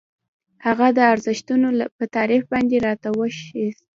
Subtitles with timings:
[0.65, 1.67] هغه د ارزښتونو
[1.97, 3.65] په تعریف باندې راته اوښتي.